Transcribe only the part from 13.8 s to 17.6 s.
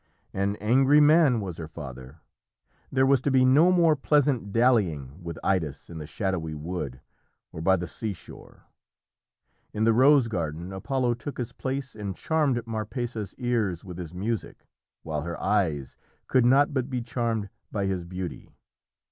with his music, while her eyes could not but be charmed